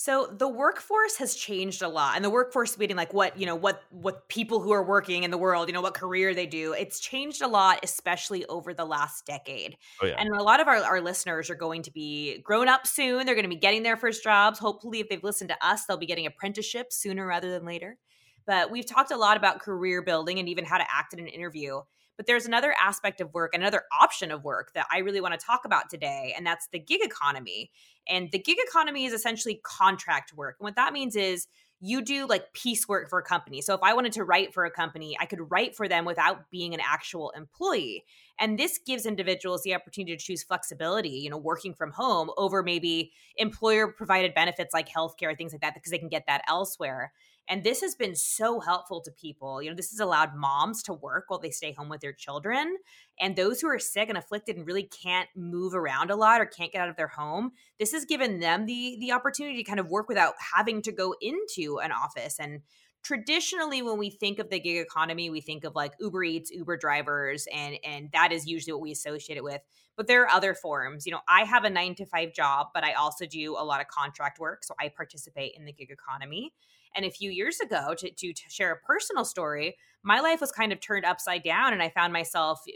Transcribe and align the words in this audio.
So 0.00 0.24
the 0.34 0.48
workforce 0.48 1.18
has 1.18 1.34
changed 1.34 1.82
a 1.82 1.88
lot, 1.88 2.16
and 2.16 2.24
the 2.24 2.30
workforce 2.30 2.78
meaning 2.78 2.96
like 2.96 3.12
what 3.12 3.38
you 3.38 3.44
know, 3.44 3.54
what 3.54 3.82
what 3.90 4.30
people 4.30 4.58
who 4.60 4.70
are 4.70 4.82
working 4.82 5.24
in 5.24 5.30
the 5.30 5.36
world, 5.36 5.68
you 5.68 5.74
know, 5.74 5.82
what 5.82 5.92
career 5.92 6.34
they 6.34 6.46
do. 6.46 6.72
It's 6.72 7.00
changed 7.00 7.42
a 7.42 7.46
lot, 7.46 7.80
especially 7.82 8.46
over 8.46 8.72
the 8.72 8.86
last 8.86 9.26
decade. 9.26 9.76
Oh, 10.00 10.06
yeah. 10.06 10.14
And 10.18 10.30
a 10.34 10.42
lot 10.42 10.58
of 10.58 10.68
our, 10.68 10.76
our 10.76 11.02
listeners 11.02 11.50
are 11.50 11.54
going 11.54 11.82
to 11.82 11.90
be 11.90 12.38
grown 12.38 12.66
up 12.66 12.86
soon. 12.86 13.26
They're 13.26 13.34
going 13.34 13.44
to 13.44 13.50
be 13.50 13.56
getting 13.56 13.82
their 13.82 13.98
first 13.98 14.24
jobs. 14.24 14.58
Hopefully, 14.58 15.00
if 15.00 15.10
they've 15.10 15.22
listened 15.22 15.50
to 15.50 15.56
us, 15.60 15.84
they'll 15.84 15.98
be 15.98 16.06
getting 16.06 16.24
apprenticeships 16.24 16.96
sooner 16.96 17.26
rather 17.26 17.50
than 17.50 17.66
later. 17.66 17.98
But 18.46 18.70
we've 18.70 18.86
talked 18.86 19.10
a 19.10 19.18
lot 19.18 19.36
about 19.36 19.60
career 19.60 20.00
building 20.00 20.38
and 20.38 20.48
even 20.48 20.64
how 20.64 20.78
to 20.78 20.86
act 20.90 21.12
in 21.12 21.18
an 21.18 21.26
interview. 21.26 21.80
But 22.20 22.26
there's 22.26 22.44
another 22.44 22.74
aspect 22.78 23.22
of 23.22 23.32
work, 23.32 23.54
another 23.54 23.84
option 23.98 24.30
of 24.30 24.44
work 24.44 24.72
that 24.74 24.86
I 24.92 24.98
really 24.98 25.22
want 25.22 25.40
to 25.40 25.42
talk 25.42 25.64
about 25.64 25.88
today, 25.88 26.34
and 26.36 26.46
that's 26.46 26.68
the 26.70 26.78
gig 26.78 27.00
economy. 27.02 27.70
And 28.06 28.30
the 28.30 28.38
gig 28.38 28.58
economy 28.60 29.06
is 29.06 29.14
essentially 29.14 29.58
contract 29.64 30.34
work. 30.34 30.56
And 30.60 30.66
what 30.66 30.76
that 30.76 30.92
means 30.92 31.16
is 31.16 31.46
you 31.80 32.02
do 32.02 32.26
like 32.26 32.52
piecework 32.52 33.08
for 33.08 33.18
a 33.18 33.22
company. 33.22 33.62
So 33.62 33.72
if 33.72 33.80
I 33.82 33.94
wanted 33.94 34.12
to 34.12 34.24
write 34.24 34.52
for 34.52 34.66
a 34.66 34.70
company, 34.70 35.16
I 35.18 35.24
could 35.24 35.50
write 35.50 35.74
for 35.74 35.88
them 35.88 36.04
without 36.04 36.50
being 36.50 36.74
an 36.74 36.80
actual 36.86 37.30
employee. 37.34 38.04
And 38.40 38.58
this 38.58 38.78
gives 38.78 39.04
individuals 39.04 39.62
the 39.62 39.74
opportunity 39.74 40.16
to 40.16 40.22
choose 40.22 40.42
flexibility, 40.42 41.10
you 41.10 41.28
know, 41.28 41.36
working 41.36 41.74
from 41.74 41.92
home 41.92 42.30
over 42.38 42.62
maybe 42.62 43.12
employer 43.36 43.92
provided 43.92 44.32
benefits 44.34 44.72
like 44.72 44.88
healthcare, 44.88 45.36
things 45.36 45.52
like 45.52 45.60
that, 45.60 45.74
because 45.74 45.92
they 45.92 45.98
can 45.98 46.08
get 46.08 46.24
that 46.26 46.42
elsewhere. 46.48 47.12
And 47.48 47.64
this 47.64 47.80
has 47.80 47.94
been 47.94 48.14
so 48.14 48.60
helpful 48.60 49.00
to 49.02 49.10
people. 49.10 49.60
You 49.60 49.70
know, 49.70 49.76
this 49.76 49.90
has 49.90 50.00
allowed 50.00 50.36
moms 50.36 50.84
to 50.84 50.92
work 50.92 51.24
while 51.28 51.40
they 51.40 51.50
stay 51.50 51.72
home 51.72 51.88
with 51.88 52.00
their 52.00 52.12
children. 52.12 52.76
And 53.18 53.34
those 53.34 53.60
who 53.60 53.68
are 53.68 53.78
sick 53.78 54.08
and 54.08 54.16
afflicted 54.16 54.56
and 54.56 54.66
really 54.66 54.84
can't 54.84 55.28
move 55.36 55.74
around 55.74 56.10
a 56.10 56.16
lot 56.16 56.40
or 56.40 56.46
can't 56.46 56.72
get 56.72 56.80
out 56.80 56.88
of 56.88 56.96
their 56.96 57.08
home, 57.08 57.50
this 57.78 57.92
has 57.92 58.04
given 58.04 58.40
them 58.40 58.66
the 58.66 58.96
the 59.00 59.12
opportunity 59.12 59.56
to 59.56 59.64
kind 59.64 59.80
of 59.80 59.88
work 59.88 60.08
without 60.08 60.34
having 60.54 60.80
to 60.82 60.92
go 60.92 61.14
into 61.20 61.78
an 61.80 61.92
office. 61.92 62.38
And 62.38 62.60
traditionally 63.02 63.82
when 63.82 63.98
we 63.98 64.10
think 64.10 64.38
of 64.38 64.50
the 64.50 64.60
gig 64.60 64.78
economy, 64.78 65.30
we 65.30 65.40
think 65.40 65.64
of 65.64 65.74
like 65.74 65.92
Uber 66.00 66.24
Eats, 66.24 66.50
Uber 66.50 66.76
drivers, 66.76 67.46
and 67.52 67.76
and 67.84 68.10
that 68.12 68.32
is 68.32 68.46
usually 68.46 68.72
what 68.72 68.82
we 68.82 68.92
associate 68.92 69.36
it 69.36 69.44
with. 69.44 69.60
But 69.96 70.06
there 70.06 70.22
are 70.22 70.28
other 70.28 70.54
forms. 70.54 71.06
You 71.06 71.12
know, 71.12 71.20
I 71.28 71.44
have 71.44 71.64
a 71.64 71.70
nine 71.70 71.94
to 71.96 72.06
five 72.06 72.32
job, 72.32 72.68
but 72.74 72.84
I 72.84 72.92
also 72.94 73.26
do 73.26 73.56
a 73.58 73.64
lot 73.64 73.80
of 73.80 73.88
contract 73.88 74.38
work. 74.38 74.64
So 74.64 74.74
I 74.80 74.88
participate 74.88 75.54
in 75.56 75.64
the 75.64 75.72
gig 75.72 75.90
economy. 75.90 76.52
And 76.94 77.04
a 77.04 77.10
few 77.10 77.30
years 77.30 77.60
ago, 77.60 77.94
to, 77.96 78.10
to, 78.10 78.32
to 78.32 78.42
share 78.48 78.72
a 78.72 78.76
personal 78.76 79.24
story, 79.24 79.76
my 80.02 80.18
life 80.20 80.40
was 80.40 80.50
kind 80.50 80.72
of 80.72 80.80
turned 80.80 81.04
upside 81.04 81.44
down, 81.44 81.72
and 81.72 81.82
I 81.82 81.88
found 81.88 82.12
myself 82.12 82.62
eh, 82.68 82.72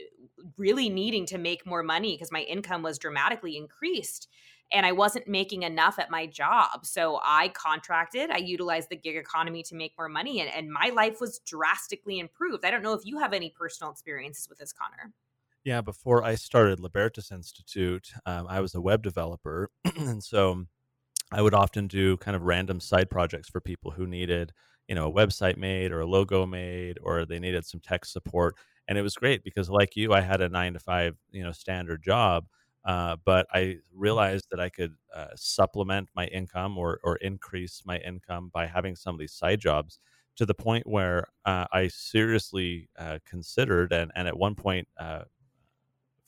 really 0.56 0.88
needing 0.88 1.26
to 1.26 1.38
make 1.38 1.66
more 1.66 1.82
money 1.82 2.14
because 2.14 2.30
my 2.30 2.42
income 2.42 2.82
was 2.82 2.98
dramatically 2.98 3.56
increased 3.56 4.28
and 4.72 4.84
I 4.84 4.92
wasn't 4.92 5.28
making 5.28 5.62
enough 5.62 5.98
at 5.98 6.10
my 6.10 6.26
job. 6.26 6.84
So 6.84 7.20
I 7.22 7.48
contracted, 7.48 8.30
I 8.30 8.38
utilized 8.38 8.88
the 8.88 8.96
gig 8.96 9.16
economy 9.16 9.62
to 9.64 9.74
make 9.74 9.92
more 9.98 10.08
money, 10.08 10.40
and, 10.40 10.50
and 10.52 10.70
my 10.70 10.90
life 10.94 11.20
was 11.20 11.40
drastically 11.40 12.18
improved. 12.18 12.64
I 12.64 12.70
don't 12.70 12.82
know 12.82 12.94
if 12.94 13.04
you 13.04 13.18
have 13.18 13.32
any 13.32 13.50
personal 13.50 13.92
experiences 13.92 14.48
with 14.48 14.58
this, 14.58 14.72
Connor. 14.72 15.12
Yeah, 15.64 15.80
before 15.80 16.22
I 16.22 16.34
started 16.34 16.78
Libertas 16.78 17.32
Institute, 17.32 18.12
um, 18.26 18.46
I 18.48 18.60
was 18.60 18.74
a 18.74 18.82
web 18.82 19.02
developer. 19.02 19.70
and 19.96 20.22
so 20.22 20.66
I 21.32 21.40
would 21.40 21.54
often 21.54 21.86
do 21.86 22.18
kind 22.18 22.36
of 22.36 22.42
random 22.42 22.80
side 22.80 23.08
projects 23.08 23.48
for 23.48 23.60
people 23.60 23.90
who 23.90 24.06
needed, 24.06 24.52
you 24.88 24.94
know, 24.94 25.08
a 25.08 25.12
website 25.12 25.56
made 25.56 25.90
or 25.90 26.00
a 26.00 26.06
logo 26.06 26.44
made 26.44 26.98
or 27.02 27.24
they 27.24 27.38
needed 27.38 27.64
some 27.64 27.80
tech 27.80 28.04
support. 28.04 28.56
And 28.86 28.98
it 28.98 29.02
was 29.02 29.14
great 29.14 29.42
because, 29.42 29.70
like 29.70 29.96
you, 29.96 30.12
I 30.12 30.20
had 30.20 30.42
a 30.42 30.50
nine 30.50 30.74
to 30.74 30.78
five, 30.78 31.16
you 31.32 31.42
know, 31.42 31.52
standard 31.52 32.02
job. 32.02 32.46
Uh, 32.84 33.16
but 33.24 33.46
I 33.52 33.78
realized 33.94 34.46
that 34.50 34.60
I 34.60 34.68
could 34.68 34.94
uh, 35.14 35.28
supplement 35.36 36.08
my 36.14 36.26
income 36.26 36.76
or, 36.76 37.00
or 37.02 37.16
increase 37.16 37.82
my 37.86 37.98
income 37.98 38.50
by 38.52 38.66
having 38.66 38.94
some 38.94 39.14
of 39.14 39.18
these 39.18 39.32
side 39.32 39.60
jobs 39.60 39.98
to 40.36 40.44
the 40.44 40.54
point 40.54 40.86
where 40.86 41.26
uh, 41.46 41.66
I 41.72 41.88
seriously 41.88 42.88
uh, 42.98 43.18
considered 43.24 43.92
and, 43.92 44.10
and 44.14 44.28
at 44.28 44.36
one 44.36 44.54
point 44.54 44.88
uh, 44.98 45.22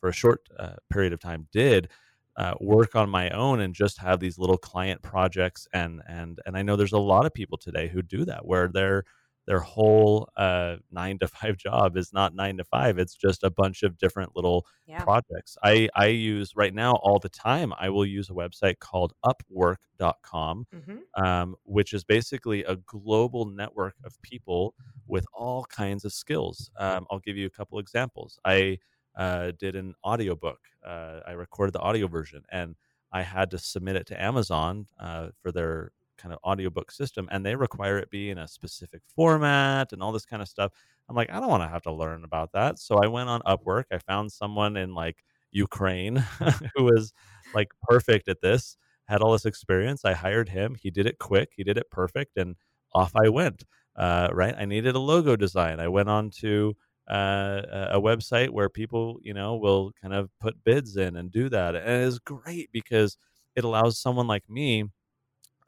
for 0.00 0.08
a 0.08 0.14
short 0.14 0.48
uh, 0.58 0.74
period 0.90 1.12
of 1.12 1.20
time 1.20 1.48
did 1.52 1.88
uh, 2.36 2.54
work 2.60 2.94
on 2.94 3.08
my 3.08 3.30
own 3.30 3.60
and 3.60 3.74
just 3.74 3.98
have 3.98 4.20
these 4.20 4.38
little 4.38 4.58
client 4.58 5.02
projects 5.02 5.66
and 5.72 6.02
and 6.06 6.38
and 6.44 6.56
I 6.56 6.62
know 6.62 6.76
there's 6.76 6.92
a 6.92 6.98
lot 6.98 7.24
of 7.24 7.32
people 7.32 7.56
today 7.56 7.88
who 7.88 8.02
do 8.02 8.24
that 8.26 8.46
where 8.46 8.68
their 8.68 9.04
their 9.46 9.60
whole 9.60 10.28
uh, 10.36 10.76
nine 10.90 11.18
to 11.18 11.28
five 11.28 11.56
job 11.66 11.96
is 11.96 12.12
not 12.12 12.34
nine 12.34 12.56
to 12.56 12.64
five 12.64 12.98
it's 12.98 13.14
just 13.14 13.44
a 13.44 13.50
bunch 13.50 13.82
of 13.82 13.98
different 13.98 14.34
little 14.34 14.66
yeah. 14.86 15.02
projects 15.02 15.56
I 15.62 15.88
I 15.94 16.06
use 16.06 16.52
right 16.56 16.74
now 16.74 16.94
all 17.02 17.18
the 17.18 17.28
time 17.28 17.72
I 17.78 17.88
will 17.90 18.06
use 18.06 18.30
a 18.30 18.34
website 18.34 18.78
called 18.78 19.12
Upwork.com 19.24 20.66
mm-hmm. 20.74 21.24
um, 21.24 21.56
which 21.64 21.92
is 21.92 22.04
basically 22.04 22.64
a 22.64 22.76
global 22.76 23.44
network 23.46 23.94
of 24.04 24.20
people 24.22 24.74
with 25.06 25.26
all 25.32 25.64
kinds 25.64 26.04
of 26.04 26.12
skills 26.12 26.70
um, 26.78 27.06
I'll 27.10 27.20
give 27.20 27.36
you 27.36 27.46
a 27.46 27.50
couple 27.50 27.78
examples 27.78 28.38
I 28.44 28.78
uh, 29.16 29.52
did 29.58 29.76
an 29.76 29.94
audiobook. 30.04 30.58
Uh, 30.86 31.20
I 31.26 31.32
recorded 31.32 31.72
the 31.72 31.80
audio 31.80 32.06
version 32.06 32.42
and 32.50 32.76
I 33.12 33.22
had 33.22 33.50
to 33.52 33.58
submit 33.58 33.96
it 33.96 34.06
to 34.08 34.22
Amazon 34.22 34.86
uh, 35.00 35.28
for 35.40 35.52
their 35.52 35.92
kind 36.16 36.32
of 36.32 36.40
audiobook 36.44 36.90
system. 36.90 37.28
And 37.30 37.44
they 37.44 37.54
require 37.56 37.98
it 37.98 38.10
be 38.10 38.30
in 38.30 38.38
a 38.38 38.48
specific 38.48 39.02
format 39.14 39.92
and 39.92 40.02
all 40.02 40.12
this 40.12 40.26
kind 40.26 40.42
of 40.42 40.48
stuff. 40.48 40.72
I'm 41.08 41.16
like, 41.16 41.30
I 41.30 41.40
don't 41.40 41.48
want 41.48 41.62
to 41.62 41.68
have 41.68 41.82
to 41.82 41.92
learn 41.92 42.24
about 42.24 42.52
that. 42.52 42.78
So 42.78 42.96
I 42.96 43.06
went 43.06 43.28
on 43.28 43.40
Upwork. 43.42 43.84
I 43.92 43.98
found 43.98 44.32
someone 44.32 44.76
in 44.76 44.94
like 44.94 45.22
Ukraine 45.52 46.16
who 46.76 46.84
was 46.84 47.12
like 47.54 47.68
perfect 47.82 48.28
at 48.28 48.40
this, 48.40 48.76
had 49.06 49.22
all 49.22 49.32
this 49.32 49.44
experience. 49.44 50.04
I 50.04 50.14
hired 50.14 50.48
him. 50.48 50.76
He 50.80 50.90
did 50.90 51.06
it 51.06 51.18
quick, 51.18 51.52
he 51.56 51.64
did 51.64 51.78
it 51.78 51.90
perfect. 51.90 52.36
And 52.36 52.56
off 52.94 53.12
I 53.14 53.28
went. 53.28 53.64
Uh, 53.94 54.28
right. 54.32 54.54
I 54.56 54.64
needed 54.66 54.94
a 54.94 54.98
logo 55.00 55.36
design. 55.36 55.80
I 55.80 55.88
went 55.88 56.08
on 56.10 56.30
to 56.40 56.76
uh, 57.08 57.62
a 57.92 58.00
website 58.00 58.50
where 58.50 58.68
people, 58.68 59.18
you 59.22 59.32
know, 59.32 59.56
will 59.56 59.92
kind 60.02 60.12
of 60.12 60.28
put 60.40 60.62
bids 60.64 60.96
in 60.96 61.16
and 61.16 61.30
do 61.30 61.48
that. 61.48 61.74
And 61.74 61.88
it 61.88 62.06
is 62.06 62.18
great 62.18 62.70
because 62.72 63.16
it 63.54 63.64
allows 63.64 63.98
someone 63.98 64.26
like 64.26 64.48
me 64.50 64.84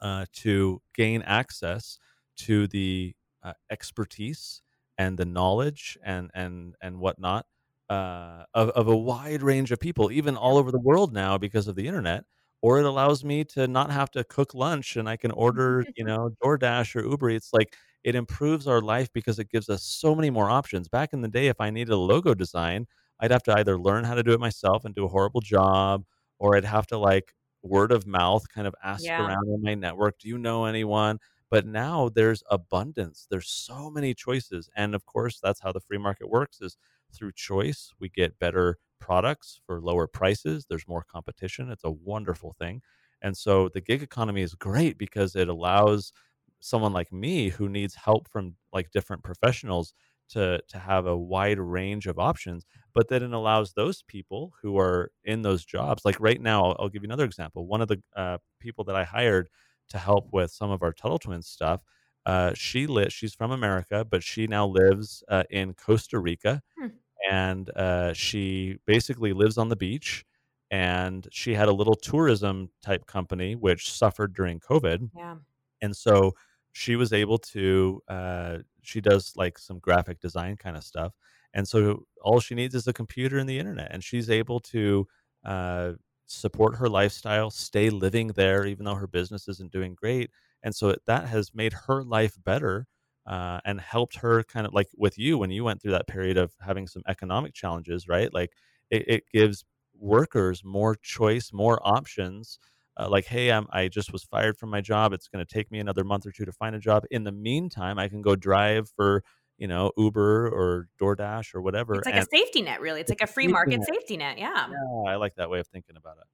uh, 0.01 0.25
to 0.33 0.81
gain 0.95 1.21
access 1.23 1.99
to 2.37 2.67
the 2.67 3.13
uh, 3.43 3.53
expertise 3.69 4.61
and 4.97 5.17
the 5.17 5.25
knowledge 5.25 5.97
and 6.03 6.29
and 6.33 6.75
and 6.81 6.99
whatnot 6.99 7.45
uh, 7.89 8.43
of 8.53 8.69
of 8.71 8.87
a 8.87 8.95
wide 8.97 9.41
range 9.41 9.71
of 9.71 9.79
people, 9.79 10.11
even 10.11 10.35
all 10.37 10.57
over 10.57 10.71
the 10.71 10.79
world 10.79 11.13
now 11.13 11.37
because 11.37 11.67
of 11.67 11.75
the 11.75 11.87
internet. 11.87 12.23
Or 12.61 12.79
it 12.79 12.85
allows 12.85 13.23
me 13.23 13.45
to 13.45 13.67
not 13.67 13.89
have 13.89 14.11
to 14.11 14.23
cook 14.25 14.53
lunch 14.53 14.97
and 14.97 15.07
I 15.07 15.15
can 15.15 15.31
order, 15.31 15.85
you 15.95 16.03
know, 16.05 16.31
DoorDash 16.43 16.95
or 16.95 17.05
Uber 17.07 17.29
Eats 17.31 17.51
Like 17.53 17.73
it 18.03 18.15
improves 18.15 18.67
our 18.67 18.81
life 18.81 19.09
because 19.13 19.39
it 19.39 19.49
gives 19.49 19.69
us 19.69 19.83
so 19.83 20.13
many 20.15 20.29
more 20.29 20.49
options. 20.49 20.87
Back 20.89 21.13
in 21.13 21.21
the 21.21 21.27
day, 21.29 21.47
if 21.47 21.59
I 21.61 21.69
needed 21.69 21.91
a 21.93 21.97
logo 21.97 22.33
design, 22.33 22.85
I'd 23.19 23.31
have 23.31 23.43
to 23.43 23.57
either 23.57 23.77
learn 23.79 24.03
how 24.03 24.13
to 24.15 24.23
do 24.23 24.33
it 24.33 24.39
myself 24.39 24.85
and 24.85 24.93
do 24.95 25.05
a 25.05 25.09
horrible 25.09 25.41
job, 25.41 26.03
or 26.37 26.55
I'd 26.55 26.65
have 26.65 26.87
to 26.87 26.97
like 26.97 27.33
word 27.61 27.91
of 27.91 28.07
mouth 28.07 28.47
kind 28.49 28.67
of 28.67 28.75
ask 28.83 29.03
yeah. 29.03 29.25
around 29.25 29.47
in 29.47 29.61
my 29.61 29.75
network, 29.75 30.19
do 30.19 30.27
you 30.27 30.37
know 30.37 30.65
anyone? 30.65 31.19
But 31.49 31.65
now 31.65 32.09
there's 32.09 32.43
abundance. 32.49 33.27
There's 33.29 33.49
so 33.49 33.89
many 33.89 34.13
choices. 34.13 34.69
And 34.75 34.93
of 34.93 35.05
course, 35.05 35.39
that's 35.41 35.59
how 35.59 35.71
the 35.71 35.79
free 35.79 35.97
market 35.97 36.29
works 36.29 36.61
is 36.61 36.77
through 37.11 37.31
choice, 37.33 37.91
we 37.99 38.09
get 38.09 38.37
better 38.39 38.77
products 38.99 39.59
for 39.65 39.81
lower 39.81 40.07
prices. 40.07 40.65
There's 40.69 40.87
more 40.87 41.05
competition. 41.11 41.71
It's 41.71 41.83
a 41.83 41.91
wonderful 41.91 42.55
thing. 42.59 42.81
And 43.21 43.35
so 43.35 43.69
the 43.69 43.81
gig 43.81 44.03
economy 44.03 44.41
is 44.41 44.53
great 44.55 44.97
because 44.97 45.35
it 45.35 45.49
allows 45.49 46.13
someone 46.59 46.93
like 46.93 47.11
me 47.11 47.49
who 47.49 47.69
needs 47.69 47.95
help 47.95 48.29
from 48.29 48.55
like 48.73 48.91
different 48.91 49.23
professionals 49.23 49.93
to 50.29 50.61
to 50.67 50.77
have 50.77 51.05
a 51.05 51.17
wide 51.17 51.59
range 51.59 52.07
of 52.07 52.19
options 52.19 52.65
but 52.93 53.07
then 53.07 53.23
it 53.23 53.33
allows 53.33 53.73
those 53.73 54.03
people 54.03 54.53
who 54.61 54.77
are 54.77 55.11
in 55.23 55.41
those 55.41 55.65
jobs 55.65 56.03
like 56.05 56.19
right 56.19 56.41
now 56.41 56.63
i'll, 56.63 56.75
I'll 56.79 56.89
give 56.89 57.03
you 57.03 57.07
another 57.07 57.25
example 57.25 57.65
one 57.65 57.81
of 57.81 57.87
the 57.87 58.01
uh, 58.15 58.37
people 58.59 58.83
that 58.85 58.95
i 58.95 59.03
hired 59.03 59.49
to 59.89 59.97
help 59.97 60.29
with 60.31 60.51
some 60.51 60.71
of 60.71 60.83
our 60.83 60.93
tuttle 60.93 61.19
twins 61.19 61.47
stuff 61.47 61.81
uh, 62.25 62.53
she 62.53 62.85
lit 62.85 63.11
she's 63.11 63.33
from 63.33 63.51
america 63.51 64.05
but 64.05 64.23
she 64.23 64.47
now 64.47 64.67
lives 64.67 65.23
uh, 65.29 65.43
in 65.49 65.73
costa 65.73 66.19
rica 66.19 66.61
hmm. 66.79 66.87
and 67.29 67.69
uh, 67.75 68.13
she 68.13 68.77
basically 68.85 69.33
lives 69.33 69.57
on 69.57 69.69
the 69.69 69.75
beach 69.75 70.25
and 70.71 71.27
she 71.31 71.55
had 71.55 71.67
a 71.67 71.73
little 71.73 71.95
tourism 71.95 72.69
type 72.83 73.07
company 73.07 73.55
which 73.55 73.91
suffered 73.91 74.33
during 74.33 74.59
covid 74.59 75.09
yeah 75.15 75.35
and 75.81 75.95
so 75.95 76.33
she 76.79 76.95
was 76.95 77.11
able 77.13 77.37
to 77.37 78.01
uh, 78.07 78.57
she 78.81 79.01
does 79.01 79.33
like 79.35 79.57
some 79.57 79.79
graphic 79.79 80.19
design 80.19 80.55
kind 80.57 80.77
of 80.77 80.83
stuff 80.83 81.13
and 81.53 81.67
so 81.67 82.03
all 82.21 82.39
she 82.39 82.55
needs 82.55 82.75
is 82.75 82.87
a 82.87 82.93
computer 82.93 83.37
and 83.37 83.49
the 83.49 83.59
internet 83.59 83.91
and 83.91 84.03
she's 84.03 84.29
able 84.29 84.59
to 84.59 85.07
uh, 85.45 85.93
support 86.25 86.75
her 86.75 86.87
lifestyle, 86.89 87.49
stay 87.49 87.89
living 87.89 88.27
there, 88.29 88.65
even 88.65 88.85
though 88.85 88.95
her 88.95 89.07
business 89.07 89.47
isn't 89.47 89.71
doing 89.71 89.95
great. 89.95 90.29
And 90.63 90.75
so 90.75 90.95
that 91.07 91.27
has 91.27 91.53
made 91.55 91.73
her 91.87 92.03
life 92.03 92.35
better 92.43 92.85
uh, 93.25 93.59
and 93.65 93.79
helped 93.81 94.17
her 94.17 94.43
kind 94.43 94.65
of 94.67 94.73
like 94.73 94.87
with 94.97 95.17
you 95.17 95.37
when 95.37 95.49
you 95.51 95.63
went 95.63 95.81
through 95.81 95.91
that 95.91 96.07
period 96.07 96.37
of 96.37 96.53
having 96.61 96.87
some 96.87 97.03
economic 97.07 97.53
challenges, 97.53 98.07
right? 98.07 98.33
Like 98.33 98.51
it, 98.91 99.05
it 99.07 99.23
gives 99.33 99.63
workers 99.97 100.63
more 100.63 100.95
choice, 100.95 101.51
more 101.53 101.79
options. 101.83 102.59
Uh, 102.99 103.07
like, 103.09 103.25
hey, 103.25 103.51
I'm, 103.51 103.65
I 103.71 103.87
just 103.87 104.11
was 104.11 104.23
fired 104.23 104.57
from 104.57 104.69
my 104.69 104.81
job. 104.81 105.13
It's 105.13 105.29
going 105.29 105.45
to 105.45 105.51
take 105.51 105.71
me 105.71 105.79
another 105.79 106.03
month 106.03 106.25
or 106.25 106.31
two 106.31 106.43
to 106.45 106.51
find 106.51 106.75
a 106.75 106.79
job. 106.79 107.05
In 107.09 107.23
the 107.23 107.31
meantime, 107.31 107.97
I 107.97 108.09
can 108.09 108.21
go 108.21 108.35
drive 108.35 108.89
for 108.95 109.23
you 109.57 109.67
know 109.67 109.91
Uber 109.97 110.49
or 110.49 110.87
DoorDash 111.01 111.55
or 111.55 111.61
whatever. 111.61 111.95
It's 111.95 112.05
like 112.05 112.15
and 112.15 112.23
a 112.23 112.37
safety 112.37 112.61
net, 112.61 112.81
really. 112.81 113.01
It's 113.01 113.09
like 113.09 113.21
a 113.21 113.27
free 113.27 113.47
market 113.47 113.83
safety 113.83 114.17
net. 114.17 114.37
Yeah. 114.37 114.67
Yeah, 114.69 115.11
I 115.11 115.15
like 115.15 115.35
that 115.35 115.49
way 115.49 115.59
of 115.59 115.67
thinking 115.67 115.95
about 115.95 116.17
it. 116.17 116.27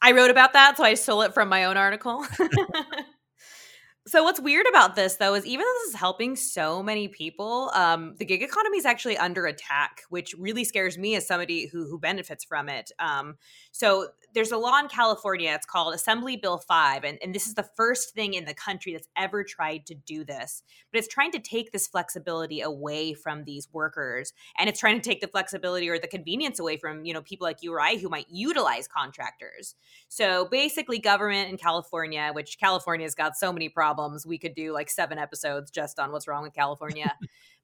I 0.00 0.12
wrote 0.12 0.30
about 0.30 0.52
that, 0.52 0.76
so 0.76 0.84
I 0.84 0.94
stole 0.94 1.22
it 1.22 1.34
from 1.34 1.48
my 1.48 1.64
own 1.64 1.76
article. 1.76 2.24
So 4.08 4.22
what's 4.22 4.40
weird 4.40 4.66
about 4.68 4.94
this 4.94 5.16
though 5.16 5.34
is 5.34 5.44
even 5.44 5.64
though 5.64 5.78
this 5.82 5.94
is 5.94 5.94
helping 5.96 6.36
so 6.36 6.80
many 6.80 7.08
people, 7.08 7.72
um, 7.74 8.14
the 8.18 8.24
gig 8.24 8.40
economy 8.40 8.78
is 8.78 8.86
actually 8.86 9.16
under 9.16 9.46
attack, 9.46 10.02
which 10.10 10.32
really 10.38 10.62
scares 10.62 10.96
me 10.96 11.16
as 11.16 11.26
somebody 11.26 11.66
who 11.66 11.88
who 11.88 11.98
benefits 11.98 12.44
from 12.44 12.68
it. 12.68 12.92
Um, 13.00 13.34
so 13.72 14.08
there's 14.36 14.52
a 14.52 14.58
law 14.58 14.78
in 14.78 14.88
California. 14.88 15.50
It's 15.54 15.64
called 15.64 15.94
Assembly 15.94 16.36
Bill 16.36 16.58
5. 16.58 17.04
And, 17.04 17.18
and 17.22 17.34
this 17.34 17.46
is 17.46 17.54
the 17.54 17.62
first 17.62 18.14
thing 18.14 18.34
in 18.34 18.44
the 18.44 18.52
country 18.52 18.92
that's 18.92 19.08
ever 19.16 19.42
tried 19.42 19.86
to 19.86 19.94
do 19.94 20.24
this. 20.24 20.62
But 20.92 20.98
it's 20.98 21.08
trying 21.08 21.32
to 21.32 21.38
take 21.38 21.72
this 21.72 21.86
flexibility 21.86 22.60
away 22.60 23.14
from 23.14 23.44
these 23.44 23.66
workers. 23.72 24.34
And 24.58 24.68
it's 24.68 24.78
trying 24.78 25.00
to 25.00 25.08
take 25.08 25.22
the 25.22 25.26
flexibility 25.26 25.88
or 25.88 25.98
the 25.98 26.06
convenience 26.06 26.58
away 26.58 26.76
from, 26.76 27.06
you 27.06 27.14
know, 27.14 27.22
people 27.22 27.46
like 27.46 27.62
you 27.62 27.72
or 27.72 27.80
I 27.80 27.96
who 27.96 28.10
might 28.10 28.26
utilize 28.28 28.86
contractors. 28.86 29.74
So 30.08 30.48
basically, 30.50 30.98
government 30.98 31.48
in 31.48 31.56
California, 31.56 32.30
which 32.34 32.58
California's 32.60 33.14
got 33.14 33.36
so 33.36 33.50
many 33.50 33.70
problems, 33.96 34.26
we 34.26 34.38
could 34.38 34.54
do 34.54 34.72
like 34.72 34.90
seven 34.90 35.18
episodes 35.18 35.70
just 35.70 35.98
on 35.98 36.12
what's 36.12 36.28
wrong 36.28 36.42
with 36.42 36.54
California. 36.54 37.12